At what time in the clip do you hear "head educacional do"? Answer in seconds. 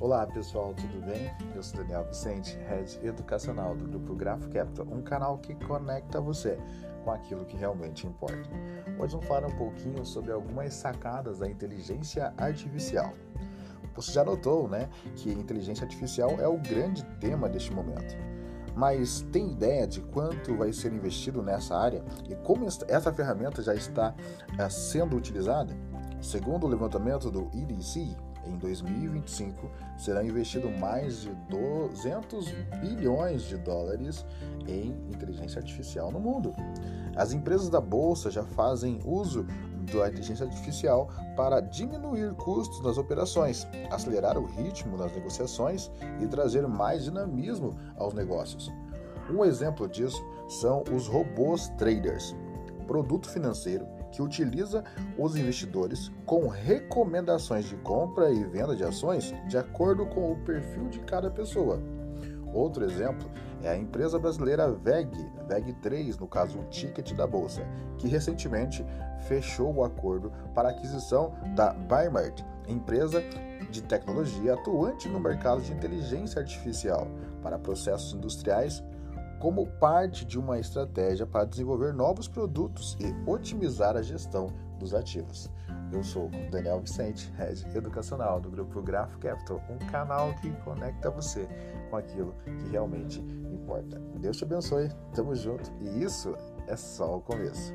2.70-3.84, 87.36-88.50